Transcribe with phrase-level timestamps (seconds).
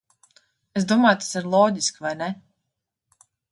[0.81, 2.33] Es domāju, tas ir loģiski, vai ne?